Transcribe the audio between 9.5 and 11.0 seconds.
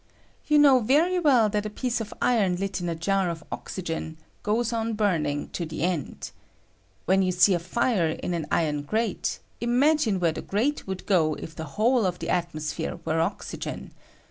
ima^ne where the grate